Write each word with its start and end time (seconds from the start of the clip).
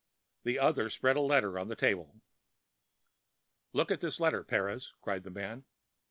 The 0.41 0.57
other 0.57 0.89
spread 0.89 1.15
a 1.15 1.21
letter 1.21 1.59
on 1.59 1.67
the 1.67 1.75
table. 1.75 2.21
"Look 3.71 3.91
at 3.91 4.01
this 4.01 4.19
letter, 4.19 4.43
Perez," 4.43 4.93
cried 4.99 5.21
the 5.21 5.29
man. 5.29 5.65